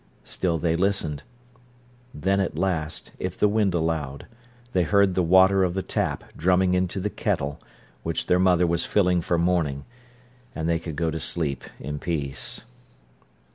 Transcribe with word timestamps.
Still 0.23 0.57
they 0.57 0.75
listened. 0.75 1.21
Then 2.11 2.39
at 2.39 2.57
last, 2.57 3.11
if 3.19 3.37
the 3.37 3.47
wind 3.47 3.75
allowed, 3.75 4.25
they 4.73 4.81
heard 4.81 5.13
the 5.13 5.21
water 5.21 5.63
of 5.63 5.75
the 5.75 5.83
tap 5.83 6.23
drumming 6.35 6.73
into 6.73 6.99
the 6.99 7.11
kettle, 7.11 7.61
which 8.01 8.25
their 8.25 8.39
mother 8.39 8.65
was 8.65 8.83
filling 8.83 9.21
for 9.21 9.37
morning, 9.37 9.85
and 10.55 10.67
they 10.67 10.79
could 10.79 10.95
go 10.95 11.11
to 11.11 11.19
sleep 11.19 11.65
in 11.79 11.99
peace. 11.99 12.61